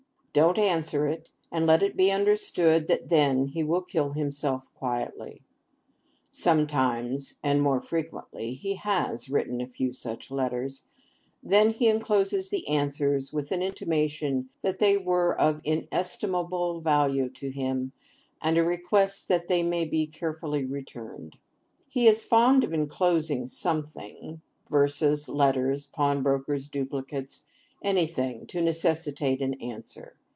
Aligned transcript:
Don't 0.33 0.57
answer 0.57 1.07
it, 1.07 1.29
and 1.51 1.65
let 1.67 1.83
it 1.83 1.97
be 1.97 2.09
understood 2.09 2.87
that, 2.87 3.09
then, 3.09 3.47
he 3.47 3.63
will 3.63 3.81
kill 3.81 4.11
himself 4.13 4.73
quietly. 4.73 5.41
Sometimes 6.31 7.35
(and 7.43 7.61
more 7.61 7.81
frequently) 7.81 8.53
he 8.53 8.75
has 8.75 9.29
written 9.29 9.59
a 9.59 9.67
few 9.67 9.91
such 9.91 10.31
letters. 10.31 10.87
Then 11.43 11.71
he 11.71 11.89
encloses 11.89 12.49
the 12.49 12.65
answers, 12.69 13.33
with 13.33 13.51
an 13.51 13.61
intimation 13.61 14.47
that 14.63 14.79
they 14.79 14.95
are 15.03 15.33
of 15.35 15.59
inestimable 15.65 16.79
value 16.79 17.27
to 17.31 17.49
him, 17.51 17.91
and 18.41 18.57
a 18.57 18.63
request 18.63 19.27
that 19.27 19.49
they 19.49 19.63
may 19.63 19.83
be 19.83 20.07
carefully 20.07 20.63
returned. 20.63 21.35
He 21.89 22.07
is 22.07 22.23
fond 22.23 22.63
of 22.63 22.71
enclosing 22.73 23.47
something—verses, 23.47 25.27
letters, 25.27 25.87
pawnbrokers' 25.87 26.69
duplicates, 26.69 27.43
anything 27.83 28.45
to 28.47 28.61
necessitate 28.61 29.41
an 29.41 29.55
answer. 29.55 30.15